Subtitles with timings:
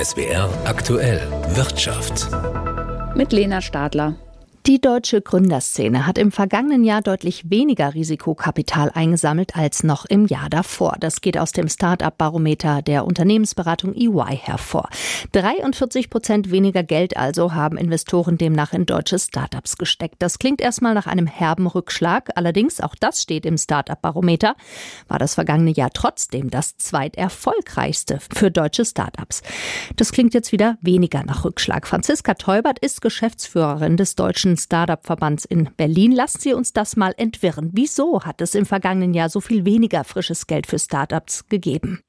[0.00, 1.20] SWR aktuell
[1.56, 2.28] Wirtschaft.
[3.16, 4.14] Mit Lena Stadler.
[4.68, 10.50] Die deutsche Gründerszene hat im vergangenen Jahr deutlich weniger Risikokapital eingesammelt als noch im Jahr
[10.50, 10.96] davor.
[11.00, 14.90] Das geht aus dem Start-up-Barometer der Unternehmensberatung EY hervor.
[15.32, 20.16] 43 Prozent weniger Geld also haben Investoren demnach in deutsche Start-ups gesteckt.
[20.18, 22.28] Das klingt erstmal nach einem herben Rückschlag.
[22.34, 24.54] Allerdings, auch das steht im Start-up-Barometer,
[25.08, 29.40] war das vergangene Jahr trotzdem das zweiterfolgreichste für deutsche Start-ups.
[29.96, 31.86] Das klingt jetzt wieder weniger nach Rückschlag.
[31.86, 36.12] Franziska Teubert ist Geschäftsführerin des deutschen Startup-Verbands in Berlin.
[36.12, 37.70] Lassen Sie uns das mal entwirren.
[37.72, 42.00] Wieso hat es im vergangenen Jahr so viel weniger frisches Geld für Startups gegeben?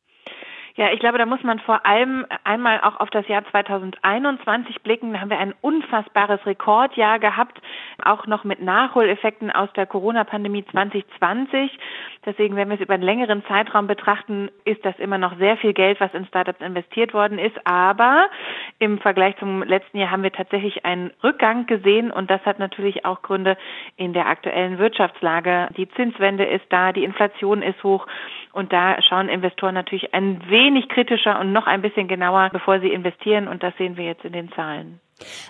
[0.80, 5.12] Ja, ich glaube, da muss man vor allem einmal auch auf das Jahr 2021 blicken.
[5.12, 7.60] Da haben wir ein unfassbares Rekordjahr gehabt,
[8.02, 11.78] auch noch mit Nachholeffekten aus der Corona-Pandemie 2020.
[12.26, 15.74] Deswegen, wenn wir es über einen längeren Zeitraum betrachten, ist das immer noch sehr viel
[15.74, 17.58] Geld, was in Startups investiert worden ist.
[17.66, 18.30] Aber
[18.78, 23.04] im Vergleich zum letzten Jahr haben wir tatsächlich einen Rückgang gesehen und das hat natürlich
[23.04, 23.58] auch Gründe
[23.98, 25.68] in der aktuellen Wirtschaftslage.
[25.76, 28.08] Die Zinswende ist da, die Inflation ist hoch
[28.54, 32.80] und da schauen Investoren natürlich ein wenig wenig kritischer und noch ein bisschen genauer, bevor
[32.80, 33.48] sie investieren.
[33.48, 35.00] Und das sehen wir jetzt in den Zahlen.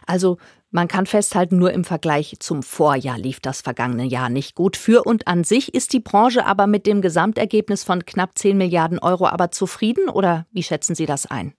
[0.07, 0.37] Also
[0.71, 4.77] man kann festhalten, nur im Vergleich zum Vorjahr lief das vergangene Jahr nicht gut.
[4.77, 8.99] Für und an sich ist die Branche aber mit dem Gesamtergebnis von knapp 10 Milliarden
[8.99, 11.53] Euro aber zufrieden oder wie schätzen Sie das ein?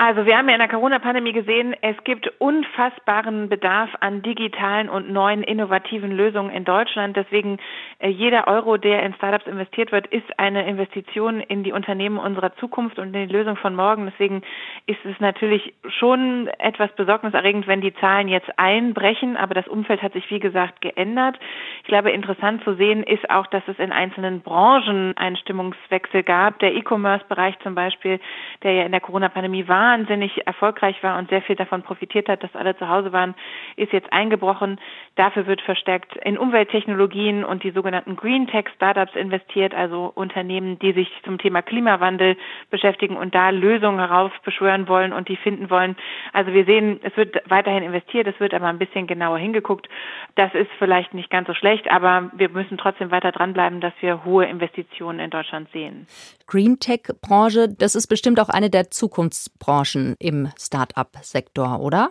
[0.00, 5.10] Also wir haben ja in der Corona-Pandemie gesehen, es gibt unfassbaren Bedarf an digitalen und
[5.10, 7.16] neuen innovativen Lösungen in Deutschland.
[7.16, 7.58] Deswegen
[7.98, 12.54] äh, jeder Euro, der in Startups investiert wird, ist eine Investition in die Unternehmen unserer
[12.58, 14.06] Zukunft und in die Lösung von morgen.
[14.06, 14.42] Deswegen
[14.86, 19.36] ist es natürlich schon etwas besorgniserregend, wenn die Zahlen jetzt einbrechen.
[19.36, 21.40] Aber das Umfeld hat sich, wie gesagt, geändert.
[21.82, 26.60] Ich glaube, interessant zu sehen ist auch, dass es in einzelnen Branchen einen Stimmungswechsel gab.
[26.60, 28.20] Der E-Commerce-Bereich zum Beispiel,
[28.62, 32.42] der ja in der Corona-Pandemie war, wahnsinnig erfolgreich war und sehr viel davon profitiert hat,
[32.42, 33.34] dass alle zu Hause waren,
[33.76, 34.78] ist jetzt eingebrochen.
[35.16, 40.92] Dafür wird verstärkt in Umwelttechnologien und die sogenannten Green Tech Startups investiert, also Unternehmen, die
[40.92, 42.36] sich zum Thema Klimawandel
[42.70, 45.96] beschäftigen und da Lösungen heraufbeschwören wollen und die finden wollen.
[46.34, 49.88] Also wir sehen, es wird weiterhin investiert, es wird aber ein bisschen genauer hingeguckt.
[50.34, 54.24] Das ist vielleicht nicht ganz so schlecht, aber wir müssen trotzdem weiter dranbleiben, dass wir
[54.26, 56.06] hohe Investitionen in Deutschland sehen.
[56.48, 59.68] Green Tech Branche, das ist bestimmt auch eine der Zukunftsbranchen.
[59.68, 62.10] Branchen im Start-up-Sektor, oder?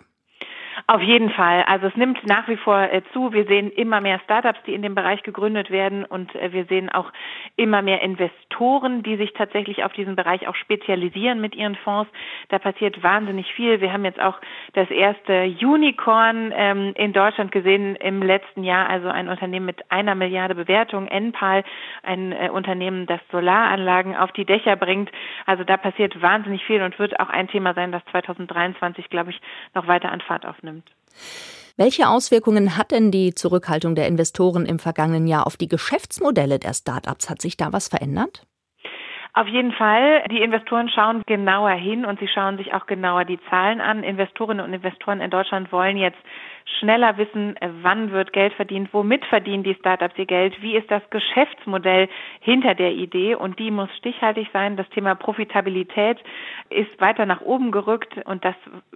[0.85, 1.63] Auf jeden Fall.
[1.63, 3.33] Also es nimmt nach wie vor äh, zu.
[3.33, 6.89] Wir sehen immer mehr Startups, die in dem Bereich gegründet werden und äh, wir sehen
[6.89, 7.11] auch
[7.55, 12.11] immer mehr Investoren, die sich tatsächlich auf diesen Bereich auch spezialisieren mit ihren Fonds.
[12.49, 13.81] Da passiert wahnsinnig viel.
[13.81, 14.39] Wir haben jetzt auch
[14.73, 20.13] das erste Unicorn ähm, in Deutschland gesehen im letzten Jahr, also ein Unternehmen mit einer
[20.13, 21.63] Milliarde Bewertung, Enpal,
[22.03, 25.09] ein äh, Unternehmen, das Solaranlagen auf die Dächer bringt.
[25.47, 29.41] Also da passiert wahnsinnig viel und wird auch ein Thema sein, das 2023, glaube ich,
[29.73, 30.91] noch weiter an Fahrt aufnimmt nimmt.
[31.78, 36.73] Welche Auswirkungen hat denn die Zurückhaltung der Investoren im vergangenen Jahr auf die Geschäftsmodelle der
[36.73, 37.29] Startups?
[37.29, 38.45] Hat sich da was verändert?
[39.33, 40.23] Auf jeden Fall.
[40.31, 44.01] Die Investoren schauen genauer hin und sie schauen sich auch genauer die Zahlen an.
[44.01, 46.17] Investorinnen und Investoren in Deutschland wollen jetzt
[46.79, 51.01] schneller wissen, wann wird Geld verdient, womit verdienen die Startups ihr Geld, wie ist das
[51.09, 52.09] Geschäftsmodell
[52.41, 53.35] hinter der Idee.
[53.35, 54.77] Und die muss stichhaltig sein.
[54.77, 56.17] Das Thema Profitabilität
[56.69, 58.17] ist weiter nach oben gerückt.
[58.25, 58.56] Und das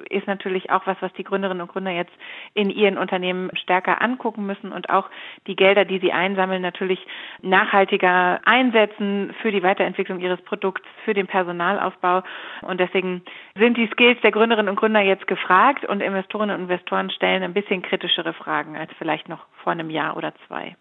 [0.09, 2.13] ist natürlich auch was, was die Gründerinnen und Gründer jetzt
[2.53, 4.71] in ihren Unternehmen stärker angucken müssen.
[4.71, 5.09] Und auch
[5.47, 6.99] die Gelder, die sie einsammeln, natürlich
[7.41, 12.23] nachhaltiger einsetzen für die Weiterentwicklung ihres Produkts, für den Personalaufbau
[12.61, 13.23] und deswegen
[13.55, 17.53] sind die Skills der Gründerinnen und Gründer jetzt gefragt und Investorinnen und Investoren stellen ein
[17.53, 20.75] bisschen kritischere Fragen als vielleicht noch vor einem Jahr oder zwei.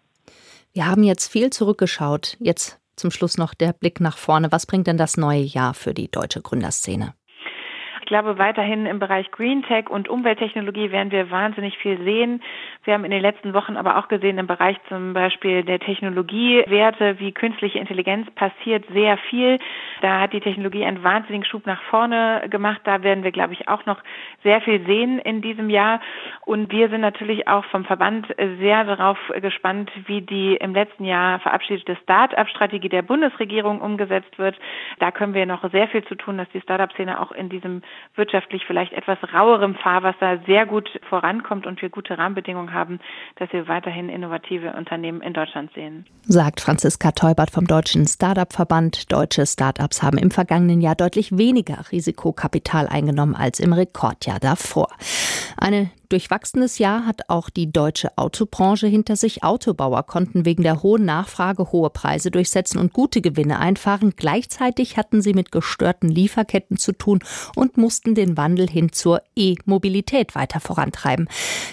[0.73, 2.37] Wir haben jetzt viel zurückgeschaut.
[2.39, 4.51] Jetzt zum Schluss noch der Blick nach vorne.
[4.51, 7.13] Was bringt denn das neue Jahr für die deutsche Gründerszene?
[8.11, 12.43] Glaube, weiterhin im Bereich Green Tech und Umwelttechnologie werden wir wahnsinnig viel sehen.
[12.83, 17.19] Wir haben in den letzten Wochen aber auch gesehen, im Bereich zum Beispiel der Technologiewerte
[17.19, 19.59] wie künstliche Intelligenz passiert sehr viel.
[20.01, 22.81] Da hat die Technologie einen wahnsinnigen Schub nach vorne gemacht.
[22.83, 24.01] Da werden wir, glaube ich, auch noch
[24.43, 26.01] sehr viel sehen in diesem Jahr.
[26.45, 28.27] Und wir sind natürlich auch vom Verband
[28.59, 34.59] sehr darauf gespannt, wie die im letzten Jahr verabschiedete Start-up-Strategie der Bundesregierung umgesetzt wird.
[34.99, 37.83] Da können wir noch sehr viel zu tun, dass die Start-up-Szene auch in diesem
[38.15, 42.99] wirtschaftlich vielleicht etwas rauerem Fahrwasser sehr gut vorankommt und wir gute Rahmenbedingungen haben,
[43.37, 46.05] dass wir weiterhin innovative Unternehmen in Deutschland sehen.
[46.23, 49.11] Sagt Franziska Teubert vom Deutschen Startup-Verband.
[49.11, 54.87] Deutsche Startups haben im vergangenen Jahr deutlich weniger Risikokapital eingenommen als im Rekordjahr davor.
[55.57, 59.43] Eine durchwachsenes Jahr hat auch die deutsche Autobranche hinter sich.
[59.43, 64.13] Autobauer konnten wegen der hohen Nachfrage hohe Preise durchsetzen und gute Gewinne einfahren.
[64.15, 67.19] Gleichzeitig hatten sie mit gestörten Lieferketten zu tun
[67.55, 71.29] und mussten den Wandel hin zur E-Mobilität weiter vorantreiben.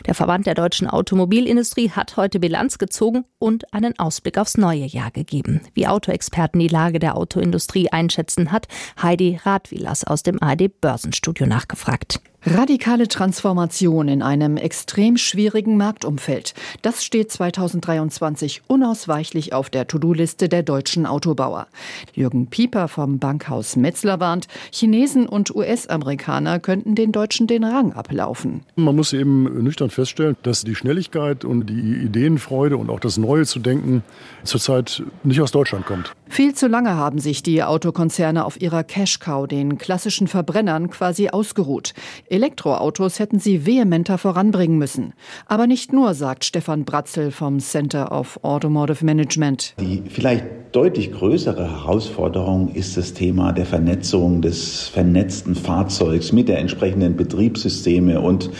[0.06, 5.10] Der Verband der deutschen Automobilindustrie hat heute Bilanz gezogen und einen Ausblick aufs neue Jahr
[5.10, 5.60] gegeben.
[5.74, 8.68] Wie Autoexperten die Lage der Autoindustrie einschätzen, hat
[9.02, 12.20] Heidi Radwilas aus dem ARD Börsenstudio nachgefragt.
[12.46, 16.54] Radikale Transformation in einem extrem schwierigen Marktumfeld.
[16.82, 21.66] Das steht 2023 unausweichlich auf der To-Do-Liste der deutschen Autobauer.
[22.14, 28.60] Jürgen Pieper vom Bankhaus Metzler warnt, Chinesen und US-Amerikaner könnten den Deutschen den Rang ablaufen.
[28.76, 33.46] Man muss eben nüchtern feststellen, dass die Schnelligkeit und die Ideenfreude und auch das Neue
[33.46, 34.04] zu denken
[34.44, 36.14] zurzeit nicht aus Deutschland kommt.
[36.28, 41.94] Viel zu lange haben sich die Autokonzerne auf ihrer Cash-Cow, den klassischen Verbrennern, quasi ausgeruht.
[42.30, 45.14] Elektroautos hätten sie vehementer voranbringen müssen.
[45.46, 49.74] Aber nicht nur, sagt Stefan Bratzel vom Center of Automotive Management.
[49.80, 56.58] Die vielleicht deutlich größere Herausforderung ist das Thema der Vernetzung des vernetzten Fahrzeugs mit der
[56.58, 58.50] entsprechenden Betriebssysteme und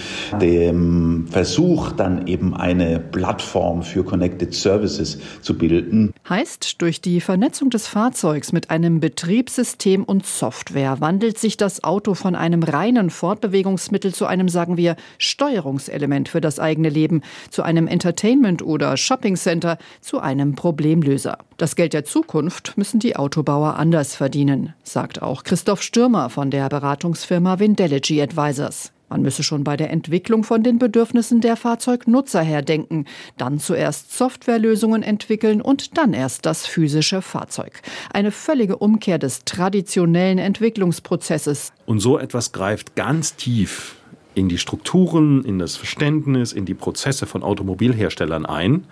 [0.40, 6.14] dem Versuch, dann eben eine Plattform für Connected Services zu bilden.
[6.26, 12.14] Heißt, durch die Vernetzung des Fahrzeugs mit einem Betriebssystem und Software wandelt sich das Auto
[12.14, 13.57] von einem reinen Fortbewegungsmittel
[14.12, 20.20] zu einem, sagen wir, Steuerungselement für das eigene Leben, zu einem Entertainment- oder Shoppingcenter, zu
[20.20, 21.38] einem Problemlöser.
[21.56, 26.68] Das Geld der Zukunft müssen die Autobauer anders verdienen, sagt auch Christoph Stürmer von der
[26.68, 28.92] Beratungsfirma Vindeligy Advisors.
[29.08, 33.06] Man müsse schon bei der Entwicklung von den Bedürfnissen der Fahrzeugnutzer her denken,
[33.36, 37.80] dann zuerst Softwarelösungen entwickeln und dann erst das physische Fahrzeug.
[38.12, 41.72] Eine völlige Umkehr des traditionellen Entwicklungsprozesses.
[41.86, 43.96] Und so etwas greift ganz tief
[44.34, 48.84] in die Strukturen, in das Verständnis, in die Prozesse von Automobilherstellern ein.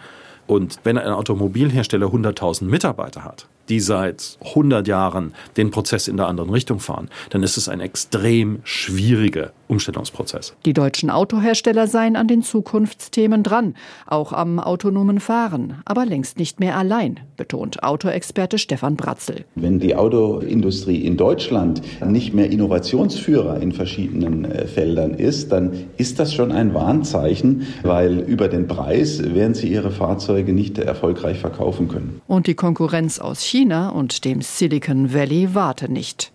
[0.47, 6.29] Und wenn ein Automobilhersteller 100.000 Mitarbeiter hat, die seit 100 Jahren den Prozess in der
[6.29, 10.55] anderen Richtung fahren, dann ist es ein extrem schwieriger Umstellungsprozess.
[10.65, 13.75] Die deutschen Autohersteller seien an den Zukunftsthemen dran,
[14.07, 19.45] auch am autonomen Fahren, aber längst nicht mehr allein, betont Autoexperte Stefan Bratzel.
[19.57, 26.21] Wenn die Autoindustrie in Deutschland nicht mehr Innovationsführer in verschiedenen äh, Feldern ist, dann ist
[26.21, 31.89] das schon ein Warnzeichen, weil über den Preis werden sie ihre Fahrzeuge nicht erfolgreich verkaufen
[31.89, 32.21] können.
[32.29, 36.31] Und die Konkurrenz aus China China und dem Silicon Valley warte nicht.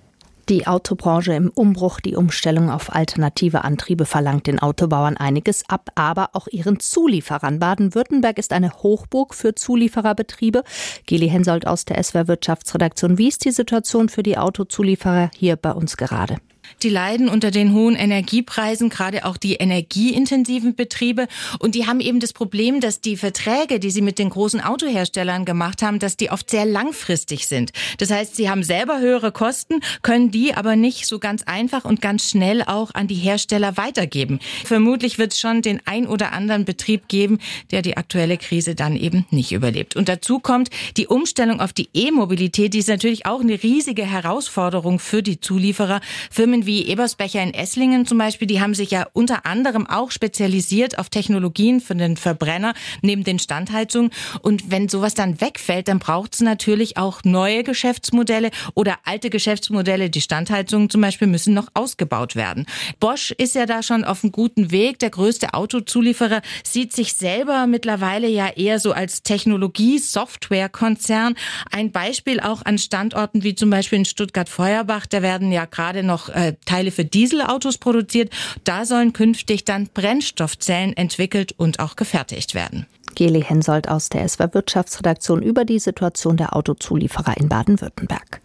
[0.50, 6.32] Die Autobranche im Umbruch, die Umstellung auf alternative Antriebe verlangt den Autobauern einiges ab, aber
[6.34, 7.60] auch ihren Zulieferern.
[7.60, 10.64] Baden-Württemberg ist eine Hochburg für Zuliefererbetriebe.
[11.06, 13.20] Geli Hensoldt aus der SWR Wirtschaftsredaktion.
[13.20, 16.38] Wie ist die Situation für die Autozulieferer hier bei uns gerade?
[16.84, 21.28] Die leiden unter den hohen Energiepreisen, gerade auch die energieintensiven Betriebe.
[21.60, 25.46] Und die haben eben das Problem, dass die Verträge, die sie mit den großen Autoherstellern
[25.46, 27.72] gemacht haben, dass die oft sehr langfristig sind.
[27.98, 32.02] Das heißt, sie haben selber höhere Kosten, können die aber nicht so ganz einfach und
[32.02, 34.40] ganz schnell auch an die Hersteller weitergeben.
[34.66, 37.40] Vermutlich wird es schon den ein oder anderen Betrieb geben,
[37.72, 39.96] der die aktuelle Krise dann eben nicht überlebt.
[39.96, 45.00] Und dazu kommt die Umstellung auf die E-Mobilität, die ist natürlich auch eine riesige Herausforderung
[45.00, 46.02] für die Zulieferer.
[46.30, 50.10] Firmen wie wie Ebersbecher in Esslingen zum Beispiel, die haben sich ja unter anderem auch
[50.10, 54.10] spezialisiert auf Technologien für den Verbrenner neben den Standheizungen.
[54.42, 60.10] Und wenn sowas dann wegfällt, dann braucht es natürlich auch neue Geschäftsmodelle oder alte Geschäftsmodelle.
[60.10, 62.66] Die Standheizungen zum Beispiel müssen noch ausgebaut werden.
[63.02, 65.00] Bosch ist ja da schon auf einem guten Weg.
[65.00, 71.36] Der größte Autozulieferer sieht sich selber mittlerweile ja eher so als Technologie-Software-Konzern.
[71.70, 75.06] Ein Beispiel auch an Standorten wie zum Beispiel in Stuttgart-Feuerbach.
[75.06, 76.30] Da werden ja gerade noch
[76.66, 78.32] Teile für Dieselautos produziert.
[78.64, 82.86] Da sollen künftig dann Brennstoffzellen entwickelt und auch gefertigt werden.
[83.16, 88.42] Geli Hensoldt aus der SWR Wirtschaftsredaktion über die Situation der Autozulieferer in Baden-Württemberg.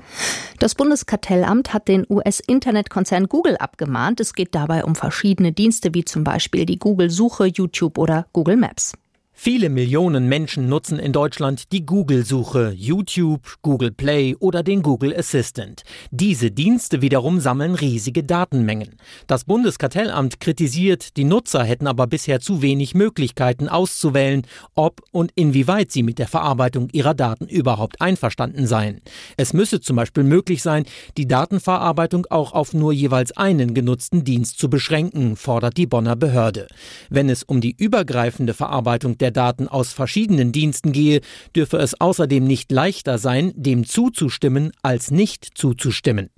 [0.58, 4.20] Das Bundeskartellamt hat den US-Internetkonzern Google abgemahnt.
[4.20, 8.94] Es geht dabei um verschiedene Dienste wie zum Beispiel die Google-Suche, YouTube oder Google Maps.
[9.38, 15.82] Viele Millionen Menschen nutzen in Deutschland die Google-Suche, YouTube, Google Play oder den Google Assistant.
[16.10, 18.96] Diese Dienste wiederum sammeln riesige Datenmengen.
[19.26, 25.92] Das Bundeskartellamt kritisiert, die Nutzer hätten aber bisher zu wenig Möglichkeiten auszuwählen, ob und inwieweit
[25.92, 29.02] sie mit der Verarbeitung ihrer Daten überhaupt einverstanden seien.
[29.36, 30.86] Es müsse zum Beispiel möglich sein,
[31.18, 36.68] die Datenverarbeitung auch auf nur jeweils einen genutzten Dienst zu beschränken, fordert die Bonner Behörde.
[37.10, 41.20] Wenn es um die übergreifende Verarbeitung der der Daten aus verschiedenen Diensten gehe,
[41.56, 46.30] dürfe es außerdem nicht leichter sein, dem zuzustimmen, als nicht zuzustimmen.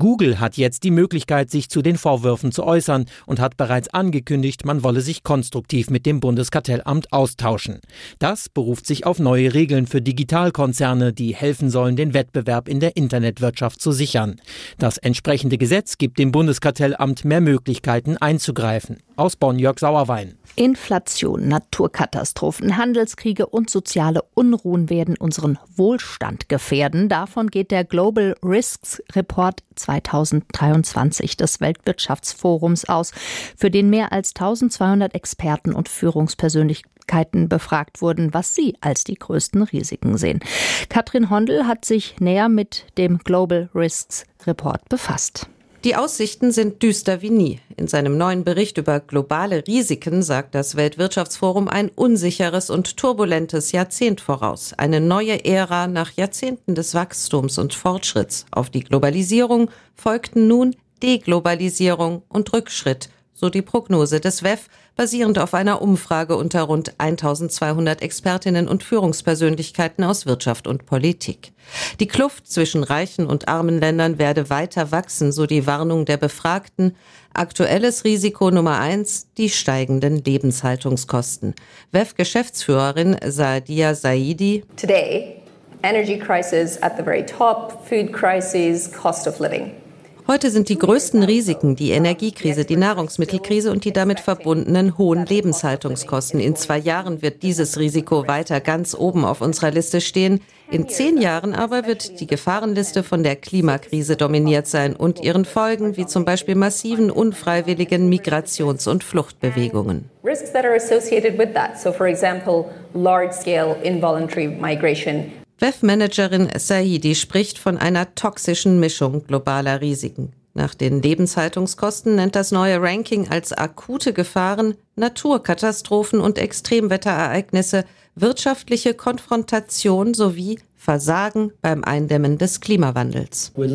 [0.00, 4.64] Google hat jetzt die Möglichkeit, sich zu den Vorwürfen zu äußern und hat bereits angekündigt,
[4.64, 7.78] man wolle sich konstruktiv mit dem Bundeskartellamt austauschen.
[8.18, 12.96] Das beruft sich auf neue Regeln für Digitalkonzerne, die helfen sollen, den Wettbewerb in der
[12.96, 14.40] Internetwirtschaft zu sichern.
[14.78, 18.98] Das entsprechende Gesetz gibt dem Bundeskartellamt mehr Möglichkeiten einzugreifen.
[19.22, 20.36] Aus Jörg Sauerwein.
[20.56, 27.08] Inflation, Naturkatastrophen, Handelskriege und soziale Unruhen werden unseren Wohlstand gefährden.
[27.08, 33.12] Davon geht der Global Risks Report 2023 des Weltwirtschaftsforums aus,
[33.56, 39.62] für den mehr als 1200 Experten und Führungspersönlichkeiten befragt wurden, was sie als die größten
[39.62, 40.40] Risiken sehen.
[40.88, 45.46] Katrin Hondel hat sich näher mit dem Global Risks Report befasst.
[45.84, 47.60] Die Aussichten sind düster wie nie.
[47.76, 54.20] In seinem neuen Bericht über globale Risiken sagt das Weltwirtschaftsforum ein unsicheres und turbulentes Jahrzehnt
[54.20, 54.74] voraus.
[54.74, 58.46] Eine neue Ära nach Jahrzehnten des Wachstums und Fortschritts.
[58.52, 65.54] Auf die Globalisierung folgten nun Deglobalisierung und Rückschritt, so die Prognose des WEF, basierend auf
[65.54, 71.52] einer Umfrage unter rund 1200 Expertinnen und Führungspersönlichkeiten aus Wirtschaft und Politik.
[72.00, 76.94] Die Kluft zwischen reichen und armen Ländern werde weiter wachsen, so die Warnung der Befragten.
[77.34, 81.54] Aktuelles Risiko Nummer eins, die steigenden Lebenshaltungskosten.
[81.92, 84.64] WEF-Geschäftsführerin Saadia Saidi.
[84.76, 85.42] Today,
[85.82, 89.81] energy crisis at the very top, food crisis, cost of living.
[90.28, 96.38] Heute sind die größten Risiken die Energiekrise, die Nahrungsmittelkrise und die damit verbundenen hohen Lebenshaltungskosten.
[96.38, 100.40] In zwei Jahren wird dieses Risiko weiter ganz oben auf unserer Liste stehen.
[100.70, 105.96] In zehn Jahren aber wird die Gefahrenliste von der Klimakrise dominiert sein und ihren Folgen,
[105.96, 110.08] wie zum Beispiel massiven unfreiwilligen Migrations- und Fluchtbewegungen.
[110.24, 111.80] Risks that are associated with that.
[111.80, 120.32] So, for example, large-scale involuntary migration WEF-Managerin Saidi spricht von einer toxischen Mischung globaler Risiken.
[120.54, 127.84] Nach den Lebenshaltungskosten nennt das neue Ranking als akute Gefahren Naturkatastrophen und Extremwetterereignisse,
[128.16, 133.52] wirtschaftliche Konfrontation sowie Versagen beim Eindämmen des Klimawandels.
[133.54, 133.68] Wir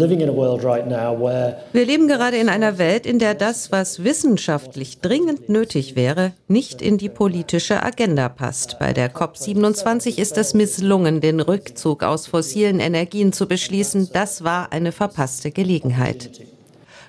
[1.86, 6.98] leben gerade in einer Welt, in der das, was wissenschaftlich dringend nötig wäre, nicht in
[6.98, 8.78] die politische Agenda passt.
[8.78, 14.10] Bei der COP27 ist es misslungen, den Rückzug aus fossilen Energien zu beschließen.
[14.12, 16.57] Das war eine verpasste Gelegenheit.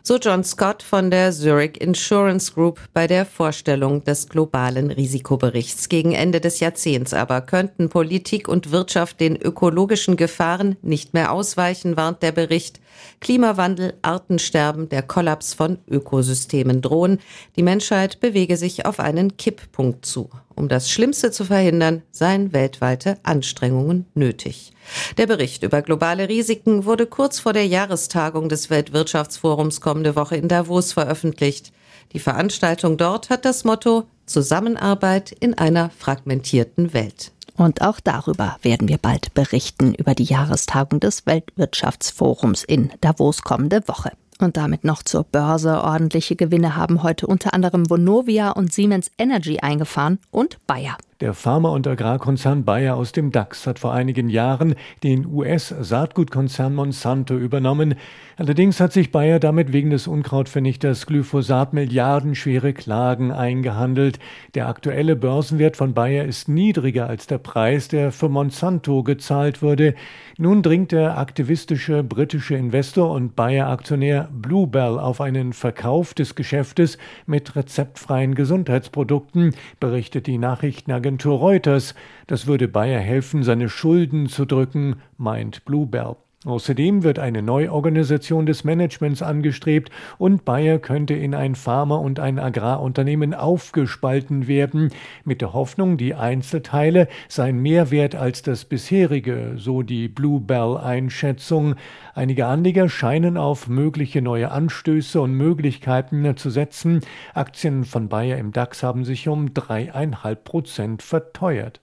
[0.08, 5.90] So John Scott von der Zurich Insurance Group bei der Vorstellung des globalen Risikoberichts.
[5.90, 11.98] Gegen Ende des Jahrzehnts aber könnten Politik und Wirtschaft den ökologischen Gefahren nicht mehr ausweichen,
[11.98, 12.80] warnt der Bericht.
[13.20, 17.18] Klimawandel, Artensterben, der Kollaps von Ökosystemen drohen.
[17.56, 20.30] Die Menschheit bewege sich auf einen Kipppunkt zu.
[20.58, 24.72] Um das Schlimmste zu verhindern, seien weltweite Anstrengungen nötig.
[25.16, 30.48] Der Bericht über globale Risiken wurde kurz vor der Jahrestagung des Weltwirtschaftsforums kommende Woche in
[30.48, 31.72] Davos veröffentlicht.
[32.12, 37.30] Die Veranstaltung dort hat das Motto Zusammenarbeit in einer fragmentierten Welt.
[37.56, 43.86] Und auch darüber werden wir bald berichten, über die Jahrestagung des Weltwirtschaftsforums in Davos kommende
[43.86, 44.10] Woche.
[44.40, 45.82] Und damit noch zur Börse.
[45.82, 50.96] Ordentliche Gewinne haben heute unter anderem Vonovia und Siemens Energy eingefahren und Bayer.
[51.20, 57.36] Der Pharma- und Agrarkonzern Bayer aus dem DAX hat vor einigen Jahren den US-Saatgutkonzern Monsanto
[57.36, 57.96] übernommen.
[58.36, 64.20] Allerdings hat sich Bayer damit wegen des Unkrautvernichters Glyphosat milliardenschwere Klagen eingehandelt.
[64.54, 69.96] Der aktuelle Börsenwert von Bayer ist niedriger als der Preis, der für Monsanto gezahlt wurde.
[70.36, 76.96] Nun dringt der aktivistische britische Investor und Bayer-Aktionär Bluebell auf einen Verkauf des Geschäftes
[77.26, 81.94] mit rezeptfreien Gesundheitsprodukten, berichtet die Nachrichtenagentur Agentur Reuters.
[82.26, 86.16] Das würde Bayer helfen, seine Schulden zu drücken, meint Bluebell.
[86.44, 92.38] Außerdem wird eine Neuorganisation des Managements angestrebt und Bayer könnte in ein Pharma- und ein
[92.38, 94.92] Agrarunternehmen aufgespalten werden,
[95.24, 101.74] mit der Hoffnung, die Einzelteile seien mehr wert als das bisherige, so die Bluebell-Einschätzung.
[102.14, 107.00] Einige Anleger scheinen auf mögliche neue Anstöße und Möglichkeiten zu setzen.
[107.34, 111.80] Aktien von Bayer im DAX haben sich um dreieinhalb Prozent verteuert.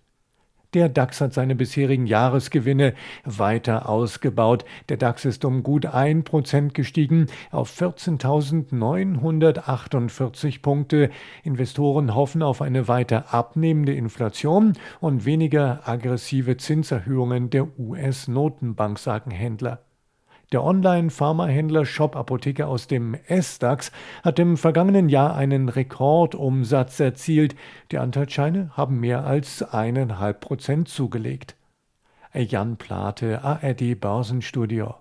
[0.75, 4.65] Der DAX hat seine bisherigen Jahresgewinne weiter ausgebaut.
[4.89, 11.11] Der DAX ist um gut ein Prozent gestiegen auf 14.948 Punkte.
[11.43, 19.84] Investoren hoffen auf eine weiter abnehmende Inflation und weniger aggressive Zinserhöhungen der US-Notenbank, sagen Händler.
[20.55, 23.91] Der Online-Pharmahändler Shop Apotheke aus dem S-DAX
[24.23, 27.57] hat im vergangenen Jahr einen Rekordumsatz erzielt.
[27.91, 31.57] Die Anteilsscheine haben mehr als eineinhalb Prozent zugelegt.
[32.33, 34.95] Jan Plate, ARD Börsenstudio.